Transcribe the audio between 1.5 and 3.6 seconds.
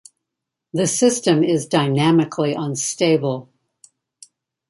dynamically unstable.